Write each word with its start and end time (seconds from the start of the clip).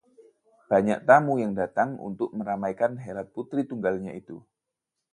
banyak 0.71 0.99
tamu 1.09 1.33
yang 1.43 1.53
datang 1.61 1.89
untuk 2.09 2.29
meramaikan 2.37 2.91
helat 3.03 3.27
putri 3.37 3.61
tunggalnya 3.69 4.11
itu 4.21 4.37